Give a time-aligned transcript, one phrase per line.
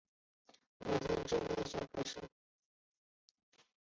[0.79, 2.19] 五迁至内阁学士。